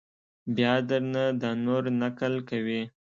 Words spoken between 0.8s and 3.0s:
در نه دا نور نقل کوي!